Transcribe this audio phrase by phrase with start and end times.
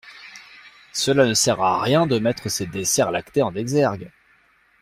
[0.93, 4.09] Cela ne sert à rien de mettre ces desserts lactés en exergue.